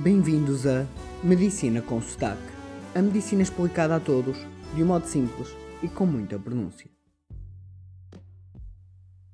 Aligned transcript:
Bem-vindos 0.00 0.66
a 0.66 0.84
Medicina 1.22 1.80
com 1.80 2.02
Sotaque. 2.02 2.42
A 2.96 3.00
medicina 3.00 3.42
explicada 3.42 3.94
a 3.94 4.00
todos, 4.00 4.36
de 4.74 4.82
um 4.82 4.86
modo 4.86 5.06
simples 5.06 5.54
e 5.84 5.88
com 5.88 6.04
muita 6.04 6.36
pronúncia. 6.36 6.90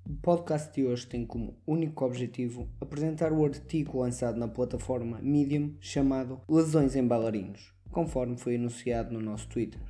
O 0.07 0.15
podcast 0.21 0.71
de 0.75 0.87
hoje 0.87 1.07
tem 1.07 1.25
como 1.25 1.57
único 1.67 2.05
objetivo 2.05 2.69
apresentar 2.79 3.33
o 3.33 3.43
artigo 3.43 4.01
lançado 4.01 4.39
na 4.39 4.47
plataforma 4.47 5.19
Medium 5.23 5.75
chamado 5.81 6.43
Lesões 6.47 6.95
em 6.95 7.07
bailarinos, 7.07 7.73
conforme 7.91 8.37
foi 8.37 8.57
anunciado 8.57 9.15
no 9.15 9.21
nosso 9.21 9.49
Twitter. 9.49 9.81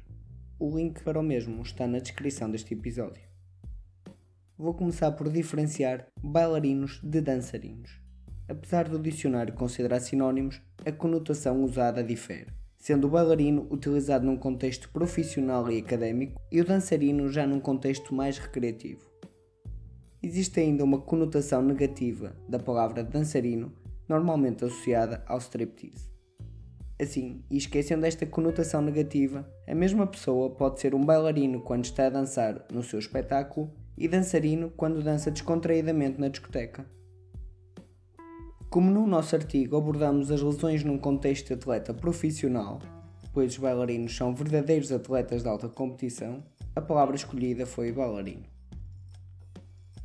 O 0.56 0.70
link 0.76 1.02
para 1.02 1.18
o 1.18 1.22
mesmo 1.22 1.60
está 1.62 1.88
na 1.88 1.98
descrição 1.98 2.48
deste 2.48 2.74
episódio. 2.74 3.24
Vou 4.56 4.72
começar 4.72 5.10
por 5.12 5.28
diferenciar 5.30 6.06
bailarinos 6.22 7.00
de 7.02 7.20
dançarinos. 7.20 8.09
Apesar 8.50 8.88
do 8.88 8.98
dicionário 8.98 9.54
considerar 9.54 10.00
sinónimos, 10.00 10.60
a 10.84 10.90
conotação 10.90 11.62
usada 11.62 12.02
difere, 12.02 12.48
sendo 12.76 13.06
o 13.06 13.10
bailarino 13.10 13.64
utilizado 13.70 14.26
num 14.26 14.36
contexto 14.36 14.90
profissional 14.90 15.70
e 15.70 15.78
académico 15.78 16.42
e 16.50 16.60
o 16.60 16.64
dançarino 16.64 17.28
já 17.28 17.46
num 17.46 17.60
contexto 17.60 18.12
mais 18.12 18.38
recreativo. 18.38 19.08
Existe 20.20 20.58
ainda 20.58 20.82
uma 20.82 21.00
conotação 21.00 21.62
negativa 21.62 22.34
da 22.48 22.58
palavra 22.58 23.04
dançarino, 23.04 23.72
normalmente 24.08 24.64
associada 24.64 25.22
ao 25.28 25.38
striptease. 25.38 26.10
Assim, 27.00 27.44
e 27.48 27.56
esquecendo 27.56 28.04
esta 28.04 28.26
conotação 28.26 28.82
negativa, 28.82 29.48
a 29.64 29.74
mesma 29.76 30.08
pessoa 30.08 30.50
pode 30.50 30.80
ser 30.80 30.92
um 30.92 31.04
bailarino 31.04 31.60
quando 31.60 31.84
está 31.84 32.08
a 32.08 32.10
dançar 32.10 32.66
no 32.72 32.82
seu 32.82 32.98
espetáculo 32.98 33.70
e 33.96 34.08
dançarino 34.08 34.70
quando 34.76 35.04
dança 35.04 35.30
descontraídamente 35.30 36.20
na 36.20 36.28
discoteca. 36.28 36.84
Como 38.70 38.88
no 38.88 39.04
nosso 39.04 39.34
artigo 39.34 39.76
abordamos 39.76 40.30
as 40.30 40.40
lesões 40.40 40.84
num 40.84 40.96
contexto 40.96 41.48
de 41.48 41.54
atleta 41.54 41.92
profissional, 41.92 42.78
pois 43.32 43.50
os 43.50 43.58
bailarinos 43.58 44.16
são 44.16 44.32
verdadeiros 44.32 44.92
atletas 44.92 45.42
de 45.42 45.48
alta 45.48 45.68
competição, 45.68 46.40
a 46.76 46.80
palavra 46.80 47.16
escolhida 47.16 47.66
foi 47.66 47.90
bailarino. 47.90 48.44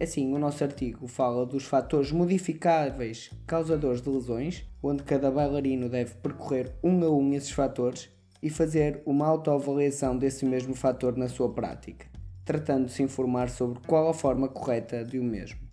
Assim, 0.02 0.34
o 0.34 0.40
nosso 0.40 0.64
artigo 0.64 1.08
fala 1.08 1.46
dos 1.46 1.64
fatores 1.64 2.12
modificáveis 2.12 3.30
causadores 3.46 4.02
de 4.02 4.10
lesões, 4.10 4.66
onde 4.82 5.04
cada 5.04 5.30
bailarino 5.30 5.88
deve 5.88 6.16
percorrer 6.16 6.74
um 6.84 7.04
a 7.04 7.10
um 7.12 7.34
esses 7.34 7.52
fatores 7.52 8.10
e 8.42 8.50
fazer 8.50 9.00
uma 9.06 9.28
autoavaliação 9.28 10.18
desse 10.18 10.44
mesmo 10.44 10.74
fator 10.74 11.16
na 11.16 11.30
sua 11.30 11.54
prática, 11.54 12.08
tratando 12.44 12.88
de 12.88 12.94
se 12.94 13.04
informar 13.04 13.48
sobre 13.48 13.80
qual 13.86 14.10
a 14.10 14.14
forma 14.14 14.48
correta 14.48 15.06
de 15.06 15.20
o 15.20 15.24
mesmo. 15.24 15.65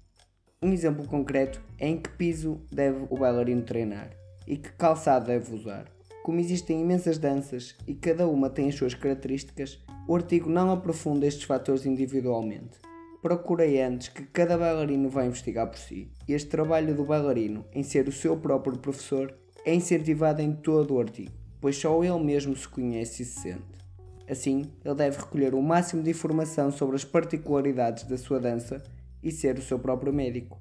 Um 0.64 0.72
exemplo 0.72 1.04
concreto 1.08 1.60
é 1.76 1.88
em 1.88 1.96
que 1.96 2.08
piso 2.10 2.60
deve 2.70 3.04
o 3.10 3.18
bailarino 3.18 3.62
treinar 3.62 4.10
e 4.46 4.56
que 4.56 4.70
calçado 4.70 5.26
deve 5.26 5.52
usar. 5.52 5.86
Como 6.22 6.38
existem 6.38 6.80
imensas 6.80 7.18
danças 7.18 7.74
e 7.84 7.94
cada 7.94 8.28
uma 8.28 8.48
tem 8.48 8.68
as 8.68 8.76
suas 8.76 8.94
características, 8.94 9.80
o 10.06 10.14
artigo 10.14 10.48
não 10.48 10.70
aprofunda 10.70 11.26
estes 11.26 11.42
fatores 11.42 11.84
individualmente. 11.84 12.78
Procurei 13.20 13.82
antes 13.82 14.06
que 14.06 14.22
cada 14.26 14.56
bailarino 14.56 15.10
vá 15.10 15.26
investigar 15.26 15.66
por 15.66 15.78
si. 15.78 16.12
Este 16.28 16.48
trabalho 16.48 16.94
do 16.94 17.04
bailarino 17.04 17.64
em 17.74 17.82
ser 17.82 18.06
o 18.06 18.12
seu 18.12 18.36
próprio 18.36 18.78
professor 18.78 19.34
é 19.64 19.74
incentivado 19.74 20.42
em 20.42 20.52
todo 20.52 20.94
o 20.94 21.00
artigo, 21.00 21.32
pois 21.60 21.74
só 21.74 22.04
ele 22.04 22.22
mesmo 22.22 22.54
se 22.54 22.68
conhece 22.68 23.24
e 23.24 23.26
se 23.26 23.40
sente. 23.40 23.82
Assim, 24.30 24.70
ele 24.84 24.94
deve 24.94 25.18
recolher 25.18 25.54
o 25.54 25.62
máximo 25.62 26.04
de 26.04 26.10
informação 26.10 26.70
sobre 26.70 26.94
as 26.94 27.04
particularidades 27.04 28.04
da 28.04 28.16
sua 28.16 28.38
dança 28.38 28.80
e 29.22 29.30
ser 29.30 29.58
o 29.58 29.62
seu 29.62 29.78
próprio 29.78 30.12
médico. 30.12 30.60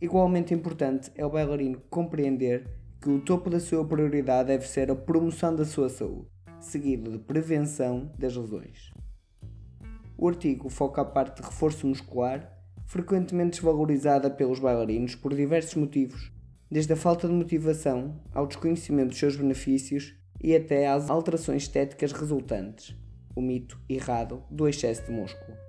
Igualmente 0.00 0.52
importante 0.52 1.10
é 1.14 1.24
o 1.24 1.30
bailarino 1.30 1.80
compreender 1.88 2.68
que 3.00 3.08
o 3.08 3.20
topo 3.20 3.48
da 3.48 3.60
sua 3.60 3.86
prioridade 3.86 4.48
deve 4.48 4.66
ser 4.66 4.90
a 4.90 4.94
promoção 4.94 5.54
da 5.54 5.64
sua 5.64 5.88
saúde, 5.88 6.28
seguido 6.60 7.10
de 7.10 7.18
prevenção 7.18 8.10
das 8.18 8.36
lesões. 8.36 8.92
O 10.16 10.28
artigo 10.28 10.68
foca 10.68 11.02
a 11.02 11.04
parte 11.04 11.40
de 11.40 11.48
reforço 11.48 11.86
muscular, 11.86 12.50
frequentemente 12.86 13.52
desvalorizada 13.52 14.30
pelos 14.30 14.58
bailarinos 14.58 15.14
por 15.14 15.34
diversos 15.34 15.74
motivos, 15.74 16.32
desde 16.70 16.92
a 16.92 16.96
falta 16.96 17.26
de 17.26 17.32
motivação 17.34 18.20
ao 18.32 18.46
desconhecimento 18.46 19.08
dos 19.08 19.18
seus 19.18 19.36
benefícios 19.36 20.14
e 20.42 20.54
até 20.54 20.88
às 20.88 21.08
alterações 21.08 21.62
estéticas 21.62 22.12
resultantes, 22.12 22.96
o 23.34 23.40
mito 23.40 23.80
errado 23.88 24.42
do 24.50 24.68
excesso 24.68 25.04
de 25.04 25.12
músculo 25.12 25.63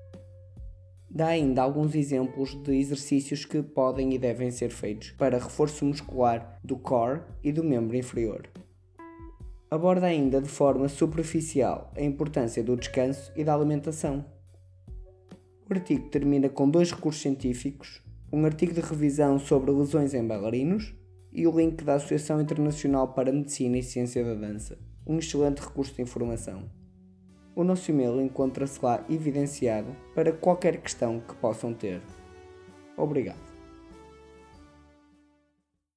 dá 1.15 1.27
ainda 1.27 1.61
alguns 1.61 1.95
exemplos 1.95 2.53
de 2.61 2.75
exercícios 2.75 3.45
que 3.45 3.63
podem 3.63 4.13
e 4.13 4.17
devem 4.17 4.51
ser 4.51 4.69
feitos 4.69 5.11
para 5.11 5.39
reforço 5.39 5.85
muscular 5.85 6.59
do 6.61 6.75
core 6.75 7.21
e 7.41 7.53
do 7.53 7.63
membro 7.63 7.95
inferior. 7.95 8.49
Aborda 9.71 10.07
ainda 10.07 10.41
de 10.41 10.49
forma 10.49 10.89
superficial 10.89 11.93
a 11.95 12.01
importância 12.01 12.61
do 12.61 12.75
descanso 12.75 13.31
e 13.33 13.45
da 13.45 13.55
alimentação. 13.55 14.25
O 15.69 15.73
artigo 15.73 16.09
termina 16.09 16.49
com 16.49 16.69
dois 16.69 16.91
recursos 16.91 17.21
científicos, 17.21 18.03
um 18.31 18.43
artigo 18.43 18.73
de 18.73 18.81
revisão 18.81 19.39
sobre 19.39 19.71
lesões 19.71 20.13
em 20.13 20.27
bailarinos 20.27 20.93
e 21.31 21.47
o 21.47 21.57
link 21.57 21.81
da 21.85 21.95
Associação 21.95 22.41
Internacional 22.41 23.13
para 23.13 23.31
Medicina 23.31 23.77
e 23.77 23.83
Ciência 23.83 24.21
da 24.21 24.35
Dança, 24.35 24.77
um 25.07 25.17
excelente 25.17 25.61
recurso 25.61 25.95
de 25.95 26.01
informação. 26.01 26.69
O 27.55 27.63
nosso 27.63 27.89
e-mail 27.89 28.19
encontra-se 28.19 28.83
lá 28.83 29.03
evidenciado 29.09 29.95
para 30.13 30.33
qualquer 30.33 30.77
questão 30.81 31.21
que 31.21 31.33
possam 31.35 31.73
ter. 31.73 32.01
Obrigado. 32.97 33.54